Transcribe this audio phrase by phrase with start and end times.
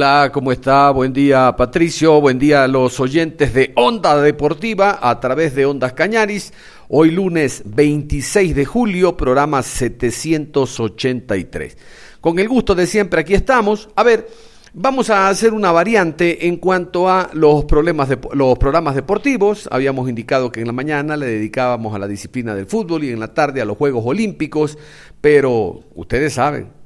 [0.00, 0.90] Hola, ¿cómo está?
[0.92, 5.92] Buen día Patricio, buen día a los oyentes de Onda Deportiva a través de Ondas
[5.92, 6.54] Cañaris.
[6.88, 11.76] Hoy lunes 26 de julio, programa 783.
[12.18, 13.90] Con el gusto de siempre aquí estamos.
[13.94, 14.26] A ver,
[14.72, 19.68] vamos a hacer una variante en cuanto a los, problemas de, los programas deportivos.
[19.70, 23.20] Habíamos indicado que en la mañana le dedicábamos a la disciplina del fútbol y en
[23.20, 24.78] la tarde a los Juegos Olímpicos,
[25.20, 26.79] pero ustedes saben,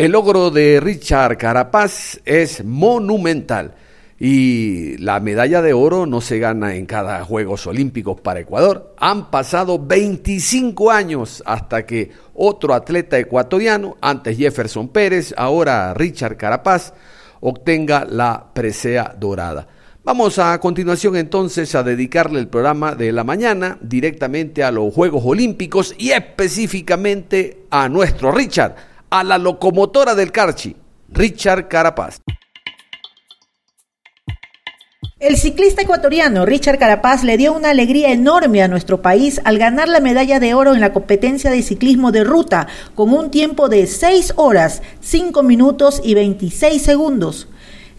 [0.00, 3.74] el logro de Richard Carapaz es monumental
[4.18, 8.94] y la medalla de oro no se gana en cada Juegos Olímpicos para Ecuador.
[8.96, 16.94] Han pasado 25 años hasta que otro atleta ecuatoriano, antes Jefferson Pérez, ahora Richard Carapaz,
[17.40, 19.68] obtenga la presea dorada.
[20.02, 25.24] Vamos a continuación entonces a dedicarle el programa de la mañana directamente a los Juegos
[25.26, 30.76] Olímpicos y específicamente a nuestro Richard a la locomotora del Carchi,
[31.08, 32.20] Richard Carapaz.
[35.18, 39.88] El ciclista ecuatoriano Richard Carapaz le dio una alegría enorme a nuestro país al ganar
[39.88, 43.86] la medalla de oro en la competencia de ciclismo de ruta con un tiempo de
[43.86, 47.48] 6 horas, 5 minutos y 26 segundos.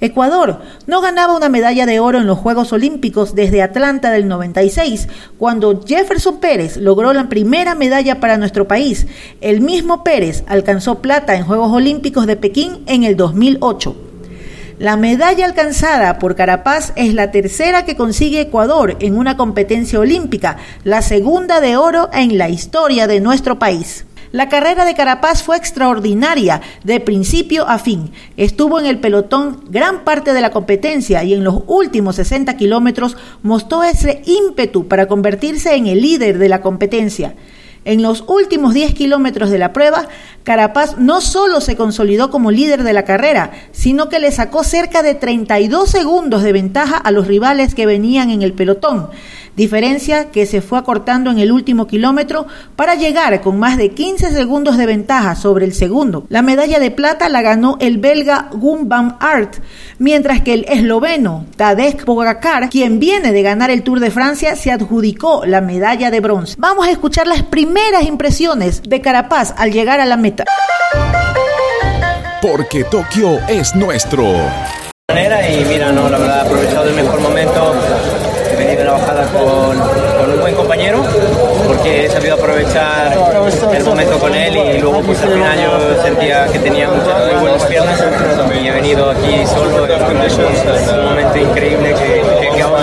[0.02, 5.08] Ecuador no ganaba una medalla de oro en los Juegos Olímpicos desde Atlanta del 96,
[5.38, 9.06] cuando Jefferson Pérez logró la primera medalla para nuestro país.
[9.42, 13.96] El mismo Pérez alcanzó plata en Juegos Olímpicos de Pekín en el 2008.
[14.80, 20.58] La medalla alcanzada por Carapaz es la tercera que consigue Ecuador en una competencia olímpica,
[20.84, 24.06] la segunda de oro en la historia de nuestro país.
[24.32, 28.12] La carrera de Carapaz fue extraordinaria de principio a fin.
[28.38, 33.18] Estuvo en el pelotón gran parte de la competencia y en los últimos 60 kilómetros
[33.44, 37.36] mostró ese ímpetu para convertirse en el líder de la competencia.
[37.84, 40.08] En los últimos 10 kilómetros de la prueba,
[40.44, 45.02] Carapaz no solo se consolidó como líder de la carrera, sino que le sacó cerca
[45.02, 49.10] de 32 segundos de ventaja a los rivales que venían en el pelotón
[49.56, 54.32] diferencia que se fue acortando en el último kilómetro para llegar con más de 15
[54.32, 56.26] segundos de ventaja sobre el segundo.
[56.30, 59.56] La medalla de plata la ganó el belga Gumbam Art,
[60.00, 64.72] mientras que el esloveno Tadej Pogacar, quien viene de ganar el Tour de Francia, se
[64.72, 66.56] adjudicó la medalla de bronce.
[66.58, 70.46] Vamos a escuchar las primeras impresiones de Carapaz al llegar a la meta.
[72.42, 74.24] Porque Tokio es nuestro.
[75.12, 77.74] Y mira, no, la verdad, aprovechado el mejor momento
[78.92, 81.02] trabajada con, un buen compañero
[81.66, 83.18] porque he sabido aprovechar
[83.74, 87.64] el momento con él y luego pues al final yo sentía que tenía muchas buenas
[87.66, 88.04] piernas
[88.62, 92.82] y he venido aquí solo es un momento increíble que, que, que ahora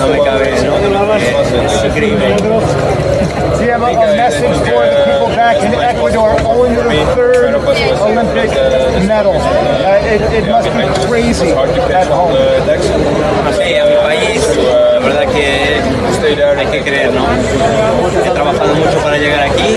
[0.00, 1.14] no me cabe ¿no?
[1.14, 2.36] es, increíble
[3.60, 7.54] Do you have a, a message for the people back in Ecuador owing their third
[7.54, 8.48] Olympic
[9.06, 9.36] medal?
[9.36, 12.32] Uh, it, it must be crazy at home.
[13.52, 15.80] Sí, a mi país, la verdad que
[16.58, 17.26] hay que creer, ¿no?
[18.24, 19.76] He trabajado mucho para llegar aquí,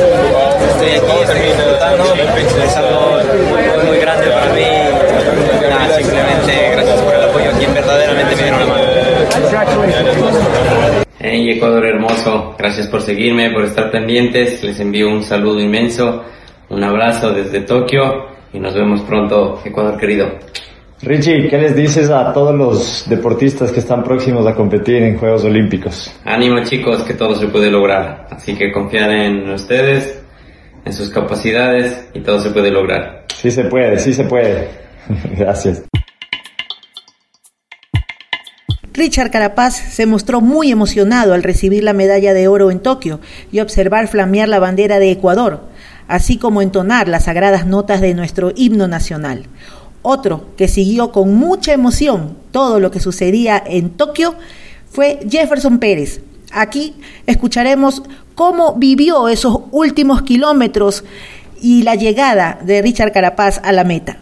[0.69, 3.19] estoy aquí, estoy disfrutando, es algo
[3.85, 4.65] muy grande para mí.
[5.69, 8.82] Nada, simplemente gracias por el apoyo, quien verdaderamente me dieron la mano.
[11.19, 16.23] Hey Ecuador hermoso, gracias por seguirme, por estar pendientes, les envío un saludo inmenso,
[16.69, 20.27] un abrazo desde Tokio y nos vemos pronto, Ecuador querido.
[21.01, 25.43] Richie, ¿qué les dices a todos los deportistas que están próximos a competir en Juegos
[25.43, 26.13] Olímpicos?
[26.25, 30.21] Ánimo chicos, que todo se puede lograr, así que confiar en ustedes,
[30.85, 33.25] en sus capacidades y todo se puede lograr.
[33.33, 34.69] Sí se puede, sí se puede.
[35.37, 35.83] Gracias.
[38.93, 43.19] Richard Carapaz se mostró muy emocionado al recibir la medalla de oro en Tokio
[43.51, 45.61] y observar flamear la bandera de Ecuador,
[46.07, 49.45] así como entonar las sagradas notas de nuestro himno nacional.
[50.01, 54.35] Otro que siguió con mucha emoción todo lo que sucedía en Tokio
[54.89, 56.21] fue Jefferson Pérez,
[56.53, 58.03] Aquí escucharemos
[58.35, 61.03] cómo vivió esos últimos kilómetros
[61.59, 64.17] y la llegada de Richard Carapaz a la meta.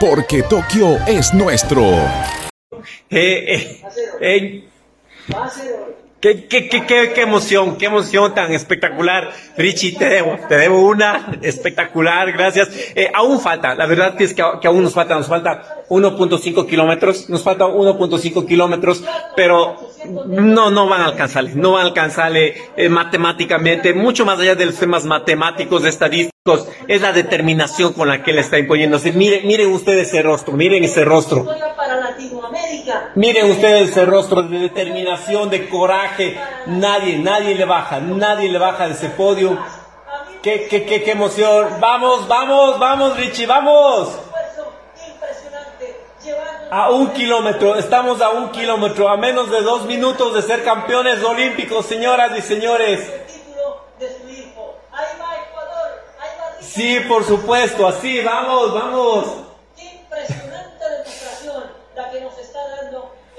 [0.00, 1.84] Porque Tokio es nuestro.
[3.10, 3.82] Eh, eh,
[4.20, 4.64] eh,
[6.20, 9.32] Qué, qué, qué, qué, emoción, qué emoción tan espectacular.
[9.56, 12.70] Richie, te debo, te debo una espectacular, gracias.
[13.12, 17.64] Aún falta, la verdad es que, aún nos falta, nos falta 1.5 kilómetros, nos falta
[17.64, 19.02] 1.5 kilómetros,
[19.34, 19.76] pero
[20.26, 22.54] no, no van a alcanzarle, no van a alcanzarle
[22.88, 26.32] matemáticamente, mucho más allá de los temas matemáticos, estadísticos,
[26.88, 29.12] es la determinación con la que él está imponiéndose.
[29.12, 31.46] Miren, miren ustedes ese rostro, miren ese rostro.
[33.14, 36.38] Miren ustedes ese rostro de determinación, de coraje.
[36.66, 39.58] Nadie, nadie le baja, nadie le baja de ese podio.
[40.42, 41.80] Qué, qué, qué, emoción.
[41.80, 44.08] Vamos, vamos, vamos, Richie, vamos.
[46.70, 51.22] A un kilómetro, estamos a un kilómetro, a menos de dos minutos de ser campeones
[51.22, 53.12] olímpicos, señoras y señores.
[56.60, 59.51] Sí, por supuesto, así, vamos, vamos.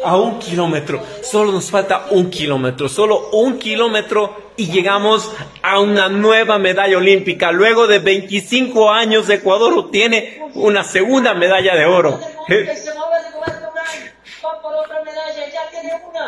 [0.04, 1.02] A un kilómetro.
[1.22, 7.52] Solo nos falta un kilómetro, solo un kilómetro y llegamos a una nueva medalla olímpica.
[7.52, 12.20] Luego de 25 años, Ecuador obtiene una segunda medalla de oro.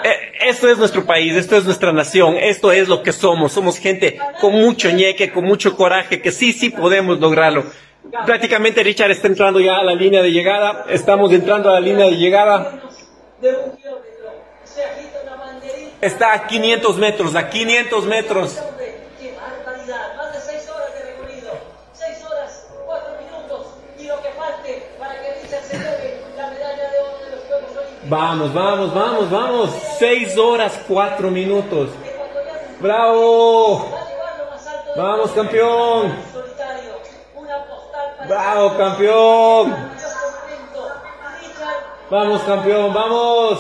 [0.04, 3.52] Eh, esto es nuestro país, esto es nuestra nación, esto es lo que somos.
[3.52, 7.66] Somos gente con mucho ñeque, con mucho coraje, que sí, sí podemos lograrlo.
[8.26, 12.06] Prácticamente Richard está entrando ya a la línea de llegada, estamos entrando a la línea
[12.06, 12.82] de llegada
[13.52, 14.34] de un kilómetro.
[14.64, 16.06] Se agita una banderita.
[16.06, 18.60] Está a 500 metros, a 500 metros.
[19.20, 20.16] ¡Qué barbaridad!
[20.18, 21.52] Más de 6 horas de recorrido.
[21.94, 23.68] 6 horas, 4 minutos.
[24.00, 27.46] Y lo que falte para que Richard se lleve la medalla de oro de los
[27.46, 28.10] Juegos Olímpicos.
[28.10, 29.70] Vamos, vamos, vamos, vamos.
[30.00, 31.90] 6 horas, 4 minutos.
[32.80, 33.92] ¡Bravo!
[34.96, 36.16] Vamos, campeón.
[38.28, 39.95] ¡Bravo, campeón!
[42.10, 43.60] Vamos, campeón, vamos.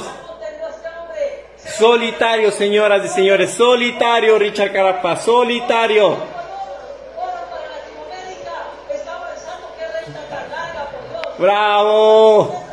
[1.77, 6.15] Solitario, señoras y señores, solitario, Richard Carapaz, solitario.
[11.37, 12.63] Bravo.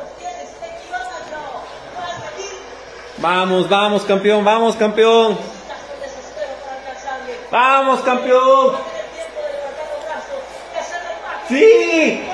[3.18, 5.38] Vamos, vamos, campeón, vamos, campeón.
[7.50, 8.76] Vamos, campeón.
[11.48, 12.31] Sí.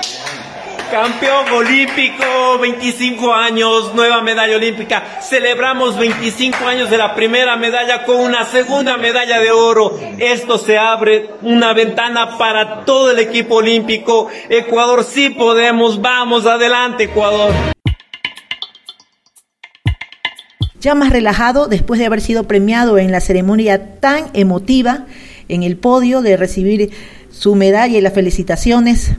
[0.91, 5.21] Campeón olímpico, 25 años, nueva medalla olímpica.
[5.21, 9.99] Celebramos 25 años de la primera medalla con una segunda medalla de oro.
[10.19, 14.29] Esto se abre una ventana para todo el equipo olímpico.
[14.49, 16.01] Ecuador sí podemos.
[16.01, 17.53] Vamos adelante, Ecuador.
[20.81, 25.05] Ya más relajado, después de haber sido premiado en la ceremonia tan emotiva
[25.49, 26.91] en el podio de recibir
[27.31, 29.13] su medalla y las felicitaciones,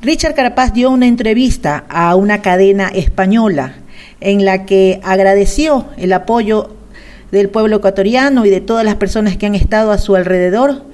[0.00, 3.74] Richard Carapaz dio una entrevista a una cadena española
[4.20, 6.76] en la que agradeció el apoyo
[7.32, 10.84] del pueblo ecuatoriano y de todas las personas que han estado a su alrededor,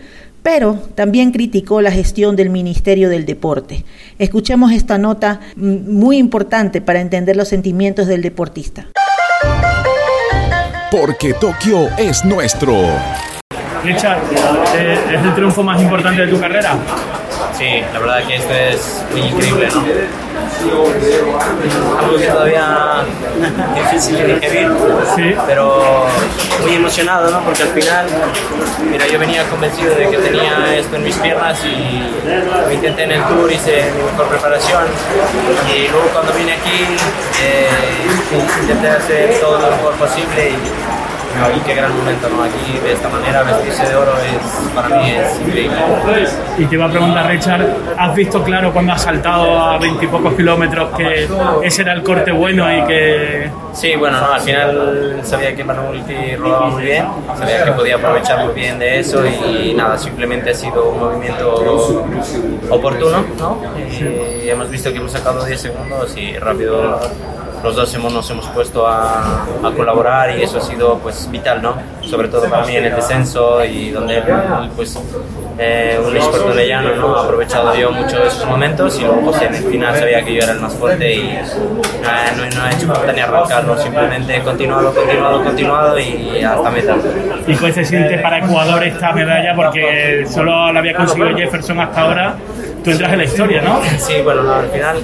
[0.42, 3.84] pero también criticó la gestión del Ministerio del Deporte.
[4.18, 8.86] Escuchemos esta nota muy importante para entender los sentimientos del deportista.
[10.90, 12.74] Porque Tokio es nuestro.
[13.82, 14.18] Richard,
[14.78, 16.78] eh, ¿es el triunfo más importante de tu carrera?
[17.56, 19.84] Sí, la verdad que esto es muy increíble, ¿no?
[21.98, 23.04] Algo que todavía
[23.76, 24.72] difícil de digerir,
[25.14, 25.34] sí.
[25.46, 26.06] pero
[26.62, 27.40] muy emocionado, ¿no?
[27.44, 28.06] Porque al final,
[28.90, 32.02] mira, yo venía convencido de que tenía esto en mis piernas y
[32.66, 34.84] lo intenté en el tour, hice mi mejor preparación
[35.76, 36.96] y luego cuando vine aquí
[37.40, 37.68] eh,
[38.62, 41.23] intenté hacer todo lo mejor posible y
[41.56, 42.42] y qué gran momento, ¿no?
[42.42, 45.76] Aquí de esta manera vestirse de oro es, para mí es increíble.
[46.58, 47.66] Y te iba a preguntar, Richard,
[47.98, 51.28] ¿has visto claro cuando has saltado a veintipocos kilómetros que
[51.62, 53.50] ese era el corte bueno y que...?
[53.72, 57.04] Sí, bueno, no, al final sabía que Manoliti rodaba muy bien,
[57.36, 62.06] sabía que podía aprovechar muy bien de eso y, nada, simplemente ha sido un movimiento
[62.70, 63.58] oportuno, ¿no?
[63.90, 67.00] Y hemos visto que hemos sacado 10 segundos y rápido
[67.64, 71.62] los dos hemos, nos hemos puesto a, a, colaborar y eso ha sido pues vital,
[71.62, 71.74] ¿no?
[72.02, 74.22] Sobre todo para mí en el descenso y donde
[74.76, 74.98] pues
[75.58, 77.16] eh, un experto leyano, ¿no?
[77.16, 80.42] Ha aprovechado yo mucho esos momentos y luego pues, en el final sabía que yo
[80.42, 81.42] era el más fuerte y eh,
[82.36, 86.96] no, no, ha hecho falta ni arrancarlo, simplemente continuado, continuado, continuado y hasta meta.
[87.46, 89.54] ¿Y cómo se siente para Ecuador esta medalla?
[89.56, 92.36] Porque solo la había conseguido Jefferson hasta ahora
[92.84, 93.80] tú entras en la historia, ¿no?
[93.98, 94.98] Sí, bueno, no, al final,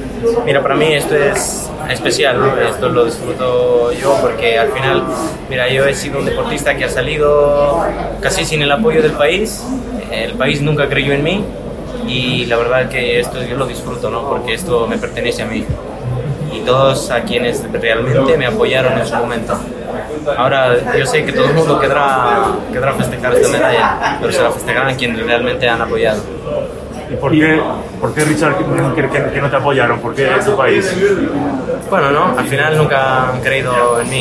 [0.44, 2.56] mira, para mí esto es especial, ¿no?
[2.60, 5.02] Esto lo disfruto yo porque al final,
[5.48, 7.82] mira, yo he sido un deportista que ha salido
[8.20, 9.64] casi sin el apoyo del país,
[10.12, 11.44] el país nunca creyó en mí
[12.06, 14.28] y la verdad que esto yo lo disfruto, ¿no?
[14.28, 15.64] Porque esto me pertenece a mí
[16.52, 19.58] y todos a quienes realmente me apoyaron en su momento.
[20.36, 24.50] Ahora, yo sé que todo el mundo querrá, querrá festejar esta medalla, pero se la
[24.50, 26.39] festejarán quienes realmente han apoyado.
[27.10, 27.60] ¿Y por qué,
[28.00, 28.54] por qué Richard,
[28.94, 29.98] que, que- que no te apoyaron?
[30.00, 30.94] ¿Por qué en tu país?
[31.90, 34.20] Bueno, no, al final nunca han creído en mí.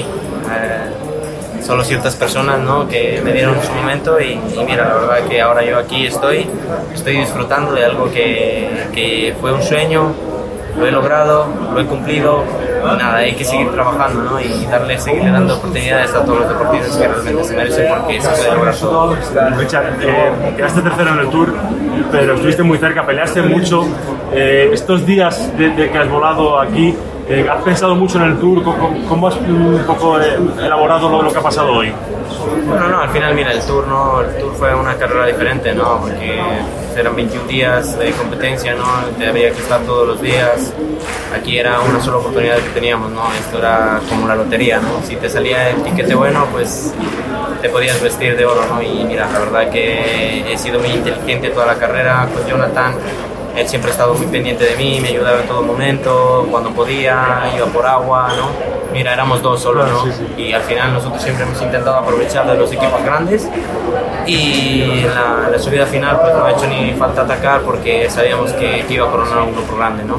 [0.51, 2.87] Eh, solo ciertas personas ¿no?
[2.87, 6.47] que me dieron su momento y, y mira, la verdad que ahora yo aquí estoy,
[6.93, 10.13] estoy disfrutando de algo que, que fue un sueño,
[10.77, 12.43] lo he logrado, lo he cumplido
[12.83, 14.39] nada, hay que seguir trabajando ¿no?
[14.39, 18.29] y darle, seguirle dando oportunidades a todos los deportistas que realmente se merecen porque se
[18.29, 19.15] puede lograr todo.
[19.57, 21.53] Richard, eh, quedaste tercero en el Tour,
[22.11, 23.85] pero estuviste muy cerca, peleaste mucho.
[24.31, 26.95] Eh, estos días de, de que has volado aquí,
[27.29, 28.63] eh, ¿has pensado mucho en el Tour?
[28.63, 31.93] ¿Cómo, cómo has un poco eh, elaborado lo, lo que ha pasado hoy?
[32.67, 35.99] Bueno, no, al final, mira, el tour, no, el tour fue una carrera diferente, ¿no?
[36.01, 36.39] Porque
[36.95, 38.85] eran 21 días de competencia, ¿no?
[39.17, 40.73] Te había que estar todos los días.
[41.35, 43.23] Aquí era una sola oportunidad que teníamos, ¿no?
[43.33, 45.01] Esto era como la lotería, ¿no?
[45.03, 46.93] Si te salía el tiquete bueno, pues
[47.61, 48.81] te podías vestir de oro, ¿no?
[48.81, 52.93] Y mira, la verdad que he sido muy inteligente toda la carrera con Jonathan.
[53.59, 57.51] Él siempre ha estado muy pendiente de mí, me ayudaba en todo momento, cuando podía,
[57.57, 58.49] iba por agua, ¿no?
[58.93, 60.05] Mira, éramos dos solo, ¿no?
[60.37, 63.49] Y al final nosotros siempre hemos intentado aprovechar de los equipos grandes
[64.25, 68.09] y en la, en la subida final pues no ha hecho ni falta atacar porque
[68.09, 70.17] sabíamos que, que iba a coronar un grupo grande, ¿no?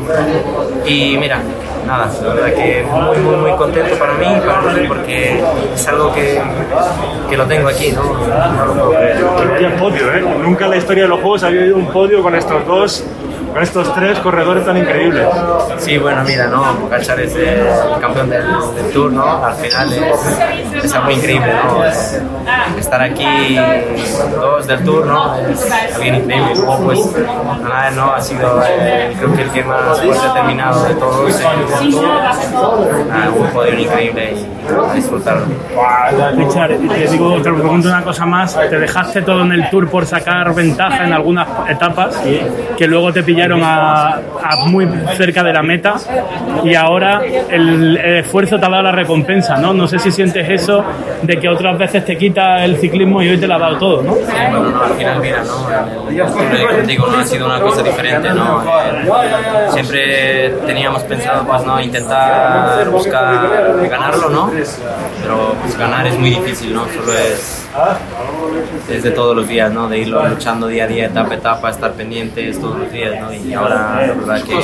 [0.85, 1.41] Y mira,
[1.87, 5.43] nada, la verdad que muy, muy, muy contento para mí, para mí, porque
[5.75, 6.41] es algo que,
[7.29, 8.03] que lo tengo aquí, ¿no?
[8.03, 9.25] No lo puedo creer.
[9.51, 10.21] Vaya podio, ¿eh?
[10.43, 13.05] Nunca en la historia de los Juegos había habido un podio con estos dos,
[13.53, 15.27] con estos tres corredores tan increíbles.
[15.79, 16.63] Sí, bueno, mira, ¿no?
[16.81, 18.43] Pogacar es el campeón del,
[18.77, 19.45] del Tour, ¿no?
[19.45, 21.85] Al final es, es algo increíble, ¿no?
[21.85, 22.21] Es-
[22.79, 23.59] estar aquí
[24.37, 25.35] dos del Tour, ¿no?
[25.37, 26.55] Es alguien increíble.
[26.57, 27.01] Luego, pues,
[27.63, 28.13] nada, ¿no?
[28.15, 31.91] Ha sido, eh, creo que el que más fuerte ha terminado de todos en el
[31.93, 32.05] Tour.
[33.13, 35.47] Ah, un podio increíble y a disfrutarlo.
[36.37, 38.55] Richard, te digo, te pregunto una cosa más.
[38.69, 42.17] Te dejaste todo en el tour por sacar ventaja en algunas etapas,
[42.77, 45.95] que luego te pillaron a, a muy cerca de la meta
[46.63, 49.73] y ahora el, el esfuerzo te ha dado la recompensa, ¿no?
[49.73, 50.85] No sé si sientes eso
[51.23, 54.03] de que otras veces te quita el ciclismo y hoy te lo ha dado todo,
[54.03, 54.13] ¿no?
[54.13, 56.11] Bueno, no, al final, mira, ¿no?
[56.11, 58.63] El como digo, no ha sido una cosa diferente, ¿no?
[58.63, 61.81] Eh, siempre teníamos pensado, pues, ¿no?
[61.81, 64.51] Intentar buscar ganarlo, ¿no?
[65.23, 66.85] Pero, pues, ganar es muy difícil, ¿no?
[66.89, 67.69] Solo es,
[68.89, 69.89] es de todos los días, ¿no?
[69.89, 73.33] De irlo luchando día a día, etapa a etapa, estar pendientes todos los días, ¿no?
[73.33, 74.57] Y ahora, la verdad que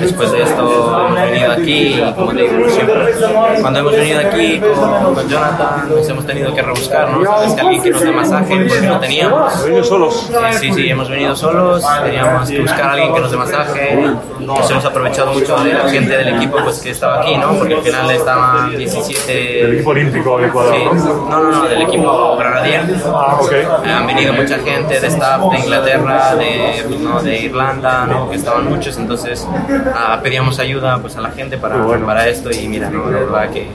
[0.00, 3.14] después de esto hemos venido aquí y, como te digo, siempre,
[3.60, 7.24] cuando hemos venido aquí con, con Jonathan, nos hemos tenido que rebuscar, ¿no?
[7.24, 9.64] Sabes que alguien que nos dé masaje, porque no teníamos.
[9.64, 10.30] Venido solos.
[10.52, 13.98] Sí, sí, sí, hemos venido solos, teníamos que buscar a alguien que nos dé masaje,
[14.40, 17.54] nos hemos aprovechado mucho de la gente del equipo pues que estaba aquí, ¿no?
[17.54, 19.60] Porque al final estaban 17...
[19.62, 21.28] El equipo olímpico de Ecuador, Sí, ¿no?
[21.28, 22.82] no, no, no, del equipo Granadier.
[23.06, 23.52] Ah, ok.
[23.52, 27.22] Eh, Han venido mucha gente de staff de Inglaterra, de, ¿no?
[27.22, 28.30] de Irlanda, ¿no?
[28.30, 29.46] que estaban muchos, entonces
[29.94, 33.10] ah, pedíamos ayuda pues, a la gente para, para esto y mira, ¿no?
[33.10, 33.68] la verdad que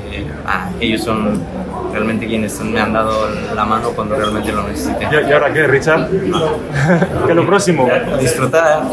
[0.46, 1.42] ah, ellos son
[1.92, 5.08] realmente quienes me han dado la mano cuando realmente lo necesité.
[5.12, 6.10] ¿Y, y ahora qué, Richard?
[7.26, 7.88] ¿Qué es lo próximo?
[8.20, 8.84] Disfrutar,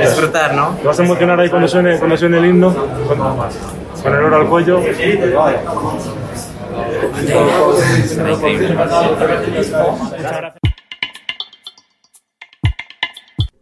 [0.00, 0.70] disfrutar, ¿no?
[0.80, 2.74] ¿Te vas a emocionar ahí cuando suene, cuando suene el himno?
[2.74, 4.80] Con, con el oro al cuello.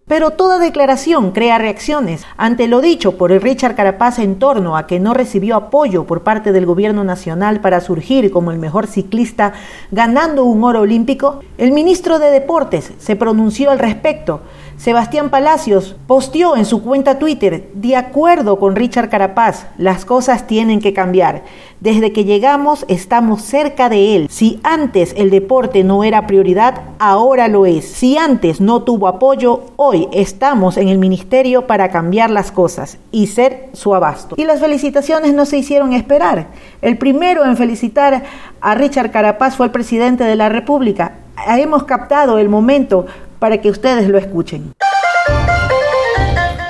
[0.07, 2.27] Pero toda declaración crea reacciones.
[2.37, 6.53] Ante lo dicho por Richard Carapaz en torno a que no recibió apoyo por parte
[6.53, 9.55] del gobierno nacional para surgir como el mejor ciclista
[9.91, 14.43] ganando un oro olímpico, el ministro de Deportes se pronunció al respecto.
[14.77, 20.81] Sebastián Palacios posteó en su cuenta Twitter, de acuerdo con Richard Carapaz, las cosas tienen
[20.81, 21.43] que cambiar.
[21.81, 24.29] Desde que llegamos estamos cerca de él.
[24.31, 27.85] Si antes el deporte no era prioridad, ahora lo es.
[27.85, 33.29] Si antes no tuvo apoyo, hoy estamos en el ministerio para cambiar las cosas y
[33.29, 34.35] ser su abasto.
[34.39, 36.49] Y las felicitaciones no se hicieron esperar.
[36.83, 38.25] El primero en felicitar
[38.61, 41.13] a Richard Carapaz fue el presidente de la República.
[41.49, 43.07] Hemos captado el momento
[43.45, 44.73] para que ustedes lo escuchen.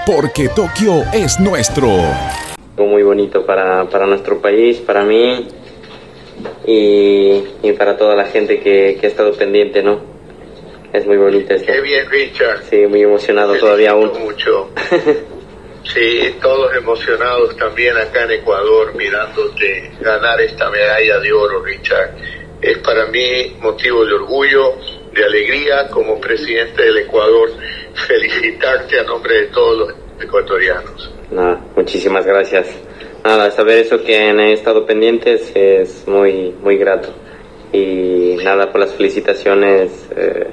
[0.05, 1.87] Porque Tokio es nuestro.
[2.77, 5.47] Muy bonito para, para nuestro país, para mí
[6.67, 10.01] y, y para toda la gente que, que ha estado pendiente, ¿no?
[10.93, 11.73] Es muy bonito esto.
[11.73, 12.65] Qué bien, Richard.
[12.69, 14.11] Sí, muy emocionado todavía aún.
[14.19, 14.71] mucho.
[15.85, 22.17] Sí, todos emocionados también acá en Ecuador mirándote ganar esta medalla de oro, Richard.
[22.63, 24.77] Es para mí motivo de orgullo,
[25.15, 27.51] de alegría como presidente del Ecuador
[27.95, 31.13] felicitarte a nombre de todos los ecuatorianos.
[31.31, 32.69] Nada, muchísimas gracias.
[33.25, 37.09] Nada, saber eso que han estado pendientes es muy, muy grato.
[37.73, 40.49] Y nada, por las felicitaciones eh,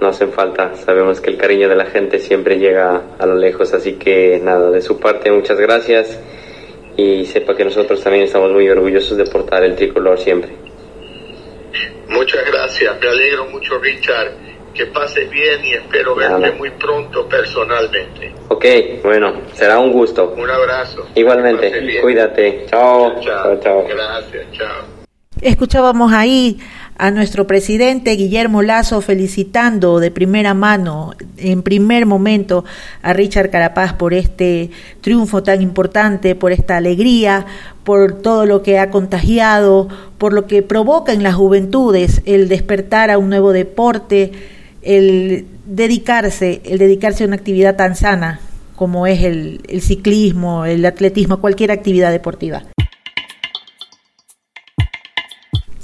[0.00, 0.74] no hacen falta.
[0.76, 4.70] Sabemos que el cariño de la gente siempre llega a lo lejos, así que nada,
[4.70, 6.18] de su parte muchas gracias
[6.96, 10.52] y sepa que nosotros también estamos muy orgullosos de portar el tricolor siempre.
[12.08, 14.32] Muchas gracias, me alegro mucho Richard,
[14.74, 18.32] que pases bien y espero verte muy pronto personalmente.
[18.48, 18.64] Ok,
[19.02, 20.34] bueno, será un gusto.
[20.36, 21.06] Un abrazo.
[21.14, 22.66] Igualmente, cuídate.
[22.68, 23.20] Chao.
[23.20, 23.86] Chao, chao.
[23.88, 24.96] Gracias, chao.
[25.40, 26.58] Escuchábamos ahí
[26.98, 32.64] a nuestro presidente Guillermo Lazo felicitando de primera mano, en primer momento,
[33.02, 37.46] a Richard Carapaz por este triunfo tan importante, por esta alegría,
[37.84, 39.88] por todo lo que ha contagiado,
[40.18, 44.32] por lo que provoca en las juventudes el despertar a un nuevo deporte,
[44.82, 48.40] el dedicarse, el dedicarse a una actividad tan sana
[48.76, 52.62] como es el, el ciclismo, el atletismo, cualquier actividad deportiva.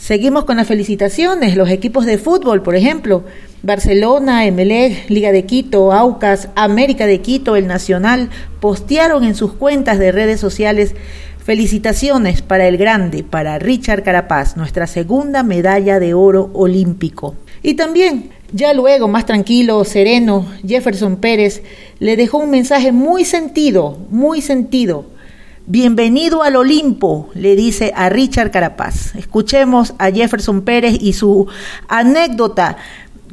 [0.03, 1.55] Seguimos con las felicitaciones.
[1.55, 3.23] Los equipos de fútbol, por ejemplo,
[3.63, 8.29] Barcelona, Emelec, Liga de Quito, Aucas, América de Quito, el Nacional,
[8.59, 10.97] postearon en sus cuentas de redes sociales
[11.39, 17.37] felicitaciones para el grande, para Richard Carapaz, nuestra segunda medalla de oro olímpico.
[17.63, 21.63] Y también, ya luego, más tranquilo, sereno, Jefferson Pérez
[22.01, 25.13] le dejó un mensaje muy sentido, muy sentido
[25.67, 29.15] Bienvenido al Olimpo, le dice a Richard Carapaz.
[29.15, 31.47] Escuchemos a Jefferson Pérez y su
[31.87, 32.79] anécdota.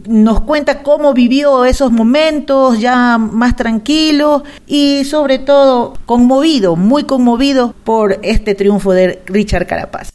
[0.08, 7.74] Nos cuenta cómo vivió esos momentos ya más tranquilo y sobre todo conmovido, muy conmovido
[7.84, 10.12] por este triunfo de Richard Carapaz.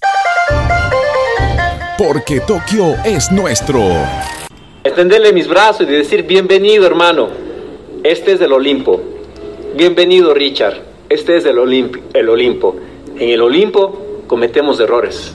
[1.99, 3.81] Porque Tokio es nuestro.
[4.85, 7.29] Extenderle mis brazos y decir bienvenido hermano.
[8.05, 9.01] Este es el Olimpo.
[9.77, 10.94] Bienvenido Richard.
[11.09, 12.77] Este es el, Olimp el Olimpo.
[13.19, 15.35] En el Olimpo cometemos errores.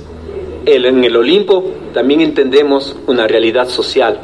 [0.65, 4.19] El- en el Olimpo también entendemos una realidad social.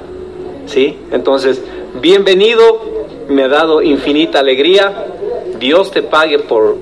[0.65, 0.97] ¿Sí?
[1.11, 1.61] Entonces,
[2.01, 2.81] bienvenido.
[3.29, 5.05] Me ha dado infinita alegría.
[5.59, 6.77] Dios te pague por,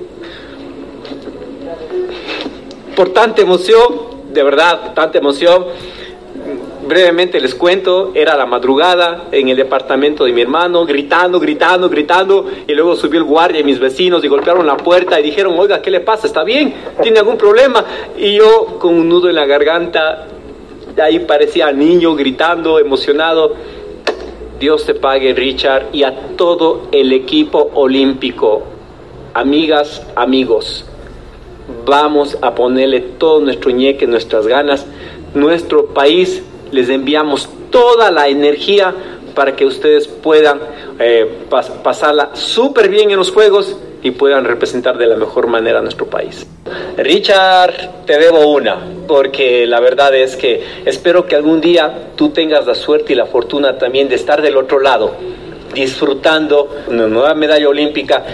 [2.96, 4.14] por tanta emoción.
[4.32, 5.66] De verdad, tanta emoción
[6.86, 12.46] brevemente les cuento, era la madrugada en el departamento de mi hermano, gritando, gritando, gritando,
[12.66, 15.80] y luego subió el guardia y mis vecinos y golpearon la puerta y dijeron, oiga,
[15.82, 16.26] ¿qué le pasa?
[16.26, 16.74] ¿Está bien?
[17.02, 17.84] ¿Tiene algún problema?
[18.16, 20.26] Y yo con un nudo en la garganta,
[21.02, 23.54] ahí parecía niño gritando, emocionado.
[24.60, 28.62] Dios te pague, Richard, y a todo el equipo olímpico.
[29.34, 30.84] Amigas, amigos,
[31.84, 34.86] vamos a ponerle todo nuestro ñeque, nuestras ganas.
[35.34, 38.94] Nuestro país les enviamos toda la energía
[39.34, 40.60] para que ustedes puedan
[40.98, 45.78] eh, pas- pasarla súper bien en los juegos y puedan representar de la mejor manera
[45.78, 46.46] a nuestro país.
[46.96, 52.66] Richard, te debo una, porque la verdad es que espero que algún día tú tengas
[52.66, 55.12] la suerte y la fortuna también de estar del otro lado,
[55.74, 58.24] disfrutando una nueva medalla olímpica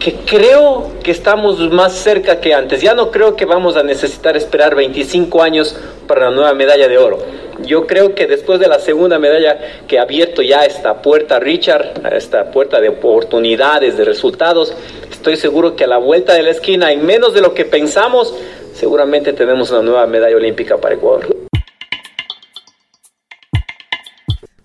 [0.00, 2.80] que creo que estamos más cerca que antes.
[2.80, 5.76] Ya no creo que vamos a necesitar esperar 25 años
[6.08, 7.18] para la nueva medalla de oro.
[7.62, 11.92] Yo creo que después de la segunda medalla que ha abierto ya esta puerta Richard,
[12.12, 14.74] esta puerta de oportunidades, de resultados,
[15.10, 18.34] estoy seguro que a la vuelta de la esquina, en menos de lo que pensamos,
[18.72, 21.39] seguramente tenemos una nueva medalla olímpica para Ecuador.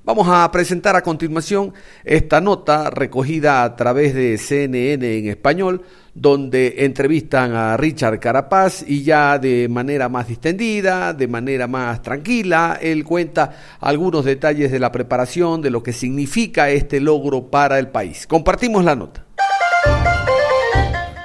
[0.05, 5.81] Vamos a presentar a continuación esta nota recogida a través de CNN en español,
[6.13, 12.77] donde entrevistan a Richard Carapaz y ya de manera más distendida, de manera más tranquila,
[12.79, 17.87] él cuenta algunos detalles de la preparación, de lo que significa este logro para el
[17.87, 18.27] país.
[18.27, 19.25] Compartimos la nota.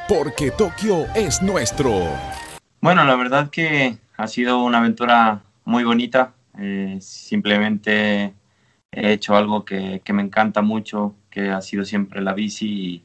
[0.08, 1.92] Porque Tokio es nuestro.
[2.80, 6.32] Bueno, la verdad que ha sido una aventura muy bonita.
[6.58, 8.34] Eh, simplemente
[8.92, 13.04] he hecho algo que, que me encanta mucho, que ha sido siempre la bici y,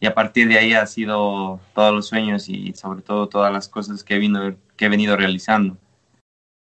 [0.00, 3.68] y a partir de ahí ha sido todos los sueños y sobre todo todas las
[3.68, 5.78] cosas que vino- que he venido realizando.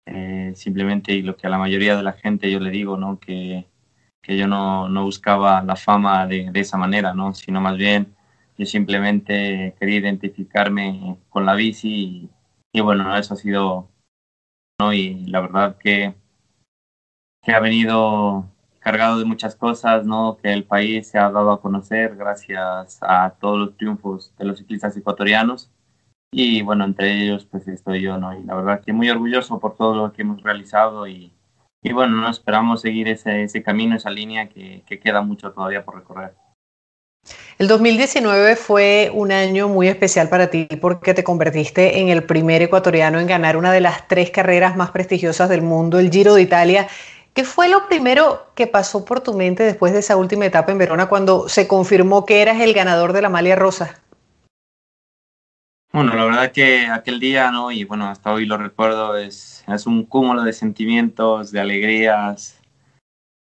[0.06, 3.18] Eh, simplemente y lo que a la mayoría de la gente yo le digo, ¿no?
[3.20, 3.66] Que,
[4.22, 7.34] que yo no, no buscaba la fama de, de esa manera, ¿no?
[7.34, 8.14] Sino más bien
[8.58, 12.30] yo simplemente quería identificarme con la bici
[12.72, 13.90] y, y bueno, eso ha sido,
[14.80, 14.92] ¿no?
[14.94, 16.14] Y la verdad que,
[17.42, 18.50] que ha venido
[18.84, 20.36] cargado de muchas cosas, ¿no?
[20.42, 24.58] Que el país se ha dado a conocer gracias a todos los triunfos de los
[24.58, 25.70] ciclistas ecuatorianos.
[26.30, 28.38] Y bueno, entre ellos pues estoy yo, ¿no?
[28.38, 31.32] Y la verdad que muy orgulloso por todo lo que hemos realizado y,
[31.82, 32.28] y bueno, ¿no?
[32.28, 36.34] esperamos seguir ese, ese camino, esa línea que, que queda mucho todavía por recorrer.
[37.56, 42.60] El 2019 fue un año muy especial para ti porque te convertiste en el primer
[42.60, 46.42] ecuatoriano en ganar una de las tres carreras más prestigiosas del mundo, el Giro de
[46.42, 46.88] Italia.
[47.34, 50.78] ¿Qué fue lo primero que pasó por tu mente después de esa última etapa en
[50.78, 54.00] Verona cuando se confirmó que eras el ganador de la Malia Rosa?
[55.92, 57.72] Bueno, la verdad que aquel día, ¿no?
[57.72, 62.60] Y bueno, hasta hoy lo recuerdo, es, es un cúmulo de sentimientos, de alegrías,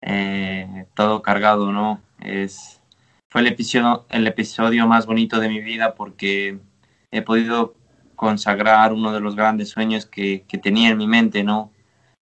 [0.01, 2.01] eh, todo cargado, ¿no?
[2.19, 2.81] Es,
[3.29, 6.59] fue el episodio, el episodio más bonito de mi vida porque
[7.11, 7.73] he podido
[8.17, 11.71] consagrar uno de los grandes sueños que, que tenía en mi mente, ¿no?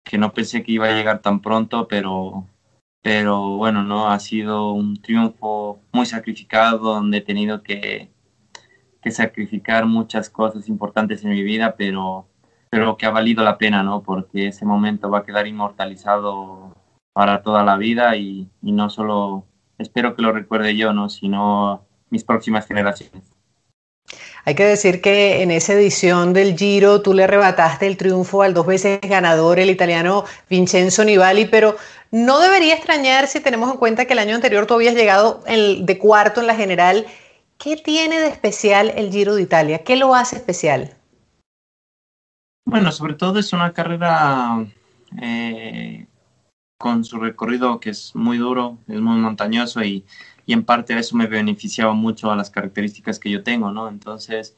[0.09, 2.47] Que no pensé que iba a llegar tan pronto, pero,
[3.01, 4.09] pero bueno, ¿no?
[4.09, 8.09] Ha sido un triunfo muy sacrificado donde he tenido que
[9.01, 12.27] que sacrificar muchas cosas importantes en mi vida, pero,
[12.69, 14.03] pero que ha valido la pena, ¿no?
[14.03, 16.75] Porque ese momento va a quedar inmortalizado
[17.13, 19.45] para toda la vida y, y no solo
[19.77, 21.09] espero que lo recuerde yo, ¿no?
[21.09, 23.28] Sino mis próximas generaciones.
[24.45, 28.53] Hay que decir que en esa edición del Giro tú le arrebataste el triunfo al
[28.53, 31.75] dos veces ganador, el italiano Vincenzo Nibali, pero
[32.11, 35.97] no debería extrañar si tenemos en cuenta que el año anterior tú habías llegado de
[35.97, 37.05] cuarto en la general
[37.59, 39.83] ¿Qué tiene de especial el Giro de Italia?
[39.83, 40.95] ¿Qué lo hace especial?
[42.65, 44.65] Bueno, sobre todo es una carrera
[45.21, 46.07] eh,
[46.77, 50.05] con su recorrido que es muy duro, es muy montañoso y,
[50.49, 53.87] y en parte eso me beneficiaba mucho a las características que yo tengo, ¿no?
[53.87, 54.57] Entonces,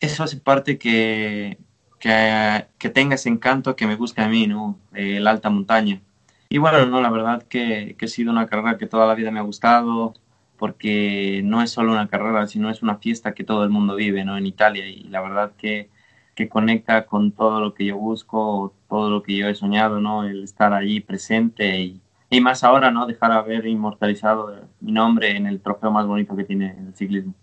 [0.00, 1.58] eso hace parte que,
[2.00, 4.80] que, que tenga ese encanto que me busca a mí, ¿no?
[4.94, 6.02] Eh, la alta montaña.
[6.48, 9.30] Y bueno, no, la verdad que, que ha sido una carrera que toda la vida
[9.30, 10.14] me ha gustado,
[10.58, 14.24] porque no es solo una carrera, sino es una fiesta que todo el mundo vive
[14.24, 14.36] ¿no?
[14.36, 15.88] en Italia y la verdad que,
[16.34, 20.24] que conecta con todo lo que yo busco, todo lo que yo he soñado, ¿no?
[20.24, 22.01] el estar allí presente y,
[22.32, 23.06] y más ahora, ¿no?
[23.06, 27.34] dejar haber inmortalizado mi nombre en el trofeo más bonito que tiene el ciclismo.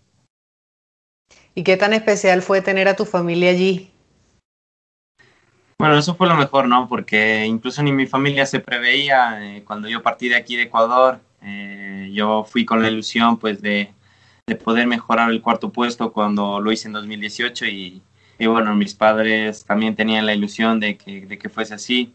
[1.54, 3.92] ¿Y qué tan especial fue tener a tu familia allí?
[5.78, 6.88] Bueno, eso fue lo mejor, ¿no?
[6.88, 11.20] Porque incluso ni mi familia se preveía eh, cuando yo partí de aquí de Ecuador.
[11.40, 13.94] Eh, yo fui con la ilusión pues de,
[14.48, 18.02] de, poder mejorar el cuarto puesto cuando lo hice en 2018 y,
[18.40, 22.12] y, bueno, mis padres también tenían la ilusión de que, de que fuese así.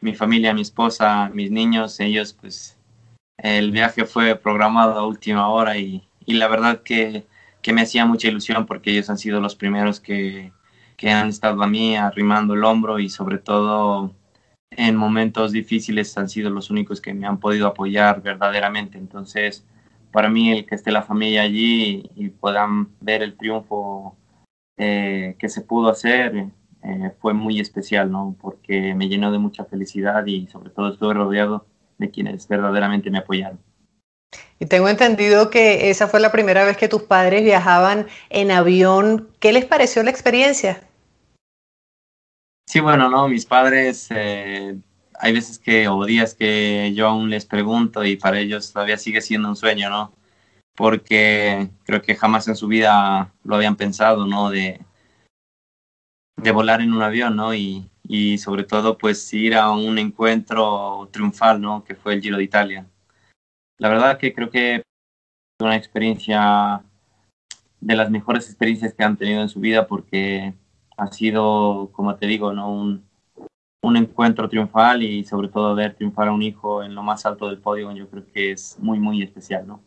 [0.00, 2.78] Mi familia, mi esposa, mis niños, ellos pues
[3.38, 7.26] el viaje fue programado a última hora y, y la verdad que,
[7.62, 10.52] que, me hacía mucha ilusión porque ellos han sido los primeros que,
[10.96, 14.14] que han estado a mí arrimando el hombro y sobre todo
[14.70, 18.98] en momentos difíciles han sido los únicos que me han podido apoyar verdaderamente.
[18.98, 19.64] Entonces,
[20.12, 24.16] para mí el que esté la familia allí y puedan ver el triunfo
[24.76, 26.46] eh, que se pudo hacer
[26.82, 28.36] eh, fue muy especial, ¿no?
[28.40, 31.66] Porque me llenó de mucha felicidad y sobre todo estuve rodeado
[31.98, 33.58] de quienes verdaderamente me apoyaron.
[34.60, 39.28] Y tengo entendido que esa fue la primera vez que tus padres viajaban en avión.
[39.38, 40.80] ¿Qué les pareció la experiencia?
[42.66, 44.76] Sí, bueno, no, mis padres, eh,
[45.18, 49.20] hay veces que, o días que yo aún les pregunto y para ellos todavía sigue
[49.20, 50.12] siendo un sueño, ¿no?
[50.76, 54.50] Porque creo que jamás en su vida lo habían pensado, ¿no?
[54.50, 54.80] De,
[56.42, 57.54] de volar en un avión, ¿no?
[57.54, 61.84] Y, y sobre todo, pues ir a un encuentro triunfal, ¿no?
[61.84, 62.86] Que fue el Giro de Italia.
[63.78, 64.82] La verdad que creo que
[65.60, 66.82] una experiencia
[67.80, 70.54] de las mejores experiencias que han tenido en su vida porque
[70.96, 72.72] ha sido, como te digo, ¿no?
[72.72, 73.04] un,
[73.82, 77.48] un encuentro triunfal y sobre todo ver triunfar a un hijo en lo más alto
[77.48, 79.80] del podio, yo creo que es muy, muy especial, ¿no?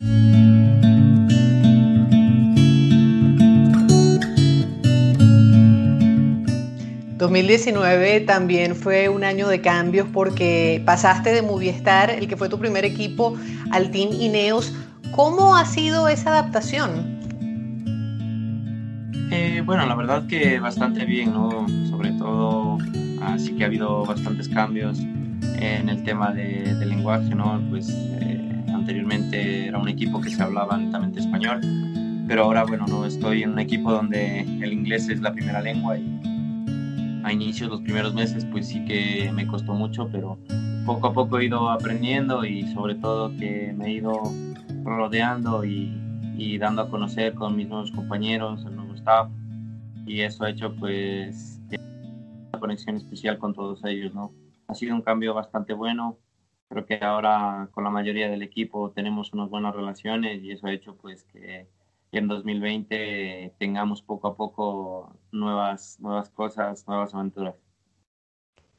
[7.22, 12.58] ...2019 también fue un año de cambios porque pasaste de Movistar, el que fue tu
[12.58, 13.38] primer equipo,
[13.70, 14.74] al Team Ineos.
[15.12, 17.20] ¿Cómo ha sido esa adaptación?
[19.30, 21.68] Eh, bueno, la verdad que bastante bien, ¿no?
[21.92, 22.80] Sobre todo,
[23.22, 24.98] así que ha habido bastantes cambios
[25.60, 27.62] en el tema de, de lenguaje, ¿no?
[27.70, 27.88] Pues
[28.20, 31.62] eh, anteriormente era un equipo que se hablaba netamente español,
[32.28, 36.00] pero ahora, bueno, no estoy en un equipo donde el inglés es la primera lengua
[36.00, 36.31] y
[37.24, 40.38] a inicios, los primeros meses, pues sí que me costó mucho, pero
[40.86, 44.22] poco a poco he ido aprendiendo y sobre todo que me he ido
[44.84, 45.94] rodeando y,
[46.38, 49.30] y dando a conocer con mis nuevos compañeros, el nuevo staff,
[50.06, 54.32] y eso ha hecho pues una conexión especial con todos ellos, ¿no?
[54.68, 56.18] Ha sido un cambio bastante bueno,
[56.70, 60.74] creo que ahora con la mayoría del equipo tenemos unas buenas relaciones y eso ha
[60.74, 61.68] hecho pues que
[62.12, 67.56] en 2020 tengamos poco a poco nuevas, nuevas cosas, nuevas aventuras.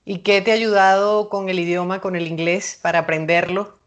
[0.05, 3.79] ¿Y qué te ha ayudado con el idioma, con el inglés, para aprenderlo?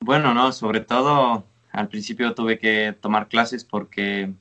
[0.00, 4.32] Bueno, no, sobre todo al principio tuve que tomar clases porque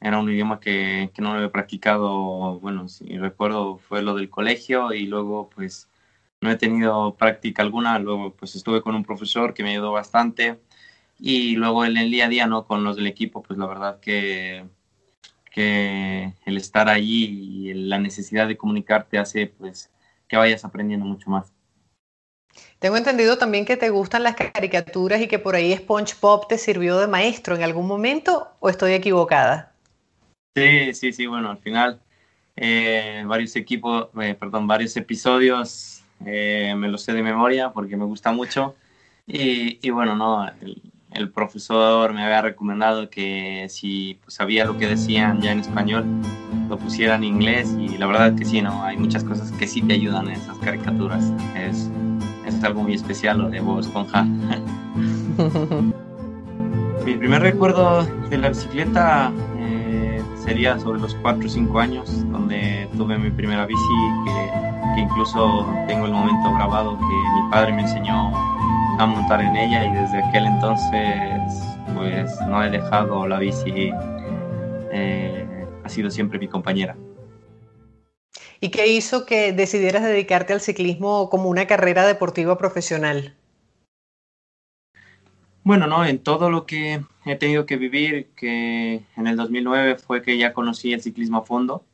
[0.00, 4.30] era un idioma que, que no lo he practicado, bueno, si recuerdo fue lo del
[4.30, 5.88] colegio y luego pues
[6.40, 10.58] no he tenido práctica alguna, luego pues estuve con un profesor que me ayudó bastante
[11.24, 12.66] y luego en el día a día, ¿no?
[12.66, 14.64] Con los del equipo, pues la verdad que,
[15.52, 19.92] que el estar allí y la necesidad de comunicarte hace pues
[20.26, 21.52] que vayas aprendiendo mucho más.
[22.80, 26.98] Tengo entendido también que te gustan las caricaturas y que por ahí SpongeBob te sirvió
[26.98, 29.72] de maestro en algún momento o estoy equivocada.
[30.56, 32.00] Sí, sí, sí, bueno, al final
[32.56, 38.06] eh, varios equipos, eh, perdón, varios episodios eh, me los sé de memoria porque me
[38.06, 38.74] gusta mucho
[39.24, 44.78] y, y bueno, no, el, el, profesor me había recomendado que si pues, sabía lo
[44.78, 46.04] que decían ya en español
[46.68, 49.82] lo pusiera en inglés y la verdad que sí, no, hay muchas cosas que sí
[49.82, 51.32] te ayudan en esas caricaturas.
[51.54, 51.90] Es,
[52.46, 54.24] es algo muy especial lo de Bob Esponja.
[57.04, 62.88] Mi primer recuerdo de la bicicleta eh, sería sobre los 4 o 5 años, donde
[62.96, 63.82] tuve mi primera bici,
[64.24, 68.30] que, que, incluso tengo el momento grabado que mi padre me enseñó
[68.98, 71.40] a montar en ella y desde aquel entonces
[71.94, 73.90] pues no he dejado la bici,
[74.92, 76.96] eh, ha sido siempre mi compañera.
[78.60, 83.34] ¿Y qué hizo que decidieras dedicarte al ciclismo como una carrera deportiva profesional?
[85.64, 90.22] Bueno, no, en todo lo que he tenido que vivir, que en el 2009 fue
[90.22, 91.84] que ya conocí el ciclismo a fondo,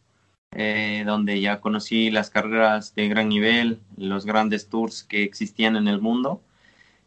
[0.53, 5.89] eh, donde ya conocí las carreras de gran nivel, los grandes tours que existían en
[5.89, 6.41] el mundo,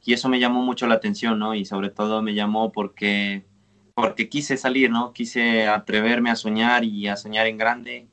[0.04, 1.56] y eso me llamó mucho la atención, ¿no?
[1.56, 3.46] Y sobre todo me llamó porque,
[3.94, 5.14] porque quise salir, ¿no?
[5.14, 8.08] Quise atreverme a soñar y a soñar en grande,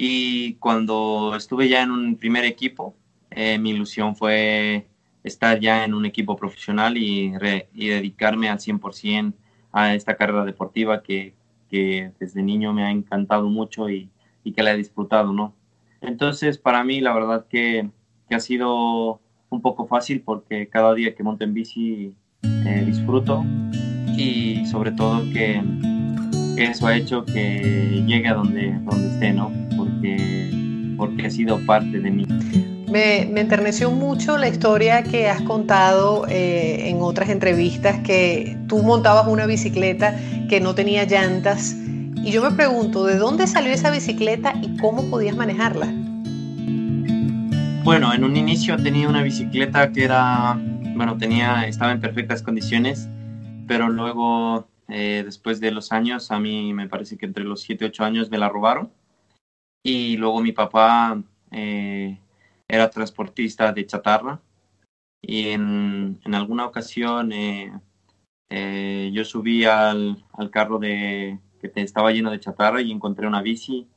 [0.00, 2.94] y cuando estuve ya en un primer equipo,
[3.30, 4.86] eh, mi ilusión fue
[5.24, 9.34] estar ya en un equipo profesional y, re, y dedicarme al 100%
[9.72, 11.34] a esta carrera deportiva que,
[11.68, 14.08] que, desde niño me ha encantado mucho y,
[14.44, 15.56] y, que la he disfrutado, ¿no?
[16.00, 17.90] Entonces, para mí, la verdad que,
[18.28, 23.44] que ha sido un poco fácil porque cada día que monto en bici eh, disfruto
[24.16, 25.62] y sobre todo que
[26.56, 29.52] eso ha hecho que llegue a donde, donde esté, ¿no?
[29.76, 30.50] Porque,
[30.96, 32.26] porque ha sido parte de mí.
[32.90, 38.82] Me, me enterneció mucho la historia que has contado eh, en otras entrevistas, que tú
[38.82, 40.16] montabas una bicicleta
[40.48, 41.76] que no tenía llantas.
[42.16, 45.92] Y yo me pregunto, ¿de dónde salió esa bicicleta y cómo podías manejarla?
[47.88, 50.60] Bueno, en un inicio tenía una bicicleta que era,
[50.94, 53.08] bueno, tenía, estaba en perfectas condiciones,
[53.66, 57.86] pero luego eh, después de los años, a mí me parece que entre los 7
[57.86, 58.92] y 8 años me la robaron.
[59.82, 62.20] Y luego mi papá eh,
[62.68, 64.42] era transportista de chatarra.
[65.22, 67.72] Y en, en alguna ocasión eh,
[68.50, 73.40] eh, yo subí al, al, carro de, que estaba lleno de chatarra y encontré una
[73.40, 73.88] bici.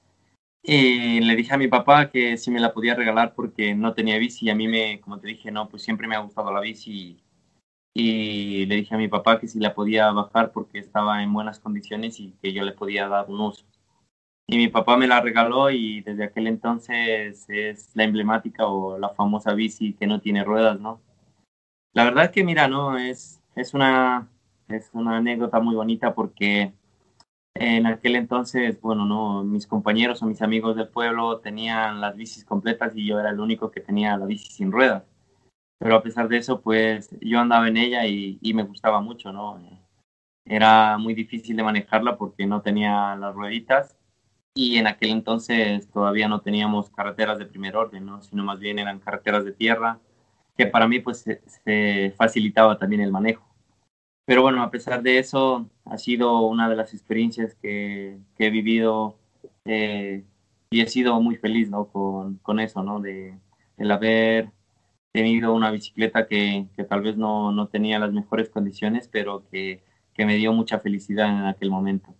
[0.63, 4.17] Y le dije a mi papá que si me la podía regalar porque no tenía
[4.19, 4.45] bici.
[4.45, 7.21] Y a mí, me, como te dije, no, pues siempre me ha gustado la bici
[7.93, 11.59] y le dije a mi papá que si la podía bajar porque estaba en buenas
[11.59, 13.65] condiciones y que yo le podía dar un uso.
[14.47, 19.09] Y mi papá me la regaló y desde aquel entonces es la emblemática o la
[19.09, 21.01] famosa bici que no tiene ruedas, ¿no?
[21.93, 24.29] La verdad que mira, no, es, es, una,
[24.69, 26.73] es una anécdota muy bonita porque
[27.55, 32.45] en aquel entonces, bueno, no, mis compañeros o mis amigos del pueblo tenían las bicis
[32.45, 35.03] completas y yo era el único que tenía la bici sin ruedas
[35.81, 39.59] pero a pesar de eso, pues yo andaba en ella y, me gustaba mucho, ¿no?
[40.45, 43.97] Era muy difícil de manejarla porque no tenía las rueditas
[44.53, 48.21] y en aquel entonces todavía no teníamos carreteras de primer orden, ¿no?
[48.21, 49.97] Sino más bien eran carreteras de tierra,
[50.55, 51.25] que para mí pues
[51.65, 53.50] se facilitaba también el manejo.
[54.25, 58.49] Pero bueno, a pesar de eso, ha sido una de las experiencias que, que he
[58.49, 59.17] vivido
[59.65, 60.23] eh,
[60.69, 61.87] y he sido muy feliz, ¿no?
[61.87, 62.99] Con, con eso, ¿no?
[62.99, 63.37] De
[63.77, 64.51] el haber
[65.11, 69.83] tenido una bicicleta que, que tal vez no, no, tenía las mejores condiciones, pero que,
[70.13, 72.15] que me dio mucha felicidad en aquel momento.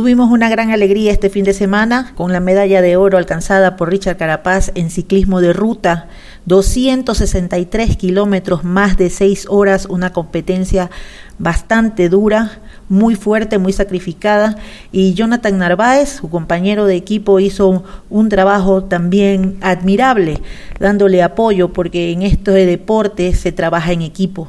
[0.00, 3.90] Tuvimos una gran alegría este fin de semana con la medalla de oro alcanzada por
[3.90, 6.08] Richard Carapaz en ciclismo de ruta,
[6.46, 10.90] 263 kilómetros, más de seis horas, una competencia
[11.38, 14.56] bastante dura muy fuerte, muy sacrificada.
[14.90, 20.40] Y Jonathan Narváez, su compañero de equipo, hizo un, trabajo también admirable,
[20.78, 24.48] dándole apoyo, porque en esto de deporte se trabaja en equipo.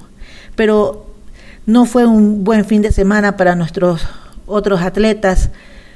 [0.56, 1.08] Pero
[1.66, 4.08] no fue un buen fin de semana para nuestros
[4.52, 5.50] otros atletas,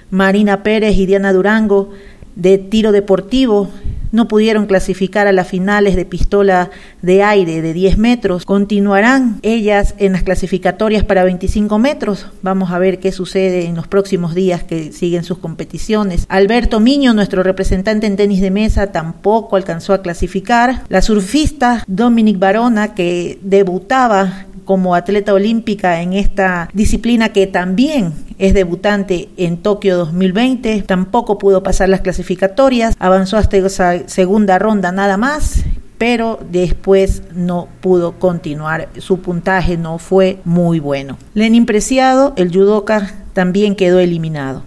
[0.09, 1.91] Marina Pérez y Diana Durango,
[2.35, 3.69] de tiro deportivo
[4.15, 8.45] no pudieron clasificar a las finales de pistola de aire de 10 metros.
[8.45, 12.27] Continuarán ellas en las clasificatorias para 25 metros.
[12.41, 16.25] Vamos a ver qué sucede en los próximos días que siguen sus competiciones.
[16.29, 20.83] Alberto Miño, nuestro representante en tenis de mesa, tampoco alcanzó a clasificar.
[20.87, 28.53] La surfista Dominic Barona, que debutaba como atleta olímpica en esta disciplina que también es
[28.53, 35.17] debutante en Tokio 2020, tampoco pudo pasar las clasificatorias, avanzó hasta esa segunda ronda nada
[35.17, 35.63] más
[35.97, 38.89] pero después no pudo continuar.
[38.97, 41.17] Su puntaje no fue muy bueno.
[41.33, 44.63] Lenin Preciado, el judoka, también quedó eliminado.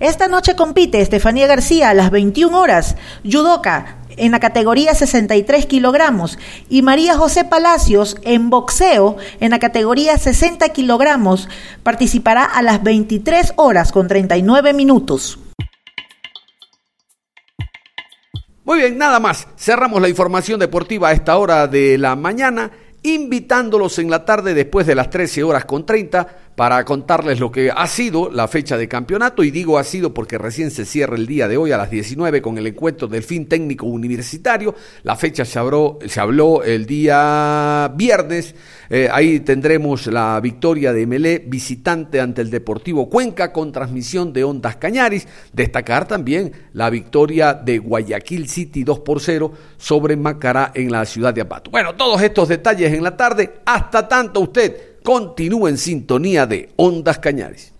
[0.00, 6.38] Esta noche compite Estefanía García a las 21 horas, judoka, en la categoría 63 kilogramos
[6.68, 11.48] y María José Palacios en boxeo en la categoría 60 kilogramos
[11.82, 15.38] participará a las 23 horas con 39 minutos.
[18.64, 19.48] Muy bien, nada más.
[19.56, 22.70] Cerramos la información deportiva a esta hora de la mañana,
[23.02, 27.70] invitándolos en la tarde después de las 13 horas con 30 para contarles lo que
[27.74, 31.26] ha sido la fecha de campeonato y digo ha sido porque recién se cierra el
[31.26, 34.74] día de hoy a las 19 con el encuentro del fin técnico universitario.
[35.02, 35.58] La fecha se,
[36.06, 38.54] se habló el día viernes.
[38.90, 44.44] Eh, ahí tendremos la victoria de Melé visitante ante el Deportivo Cuenca con transmisión de
[44.44, 45.26] Ondas Cañaris.
[45.54, 51.32] Destacar también la victoria de Guayaquil City 2 por 0 sobre Macará en la ciudad
[51.32, 51.70] de Apato.
[51.70, 53.60] Bueno, todos estos detalles en la tarde.
[53.64, 57.72] Hasta tanto usted continúe en sintonía de Ondas Cañares.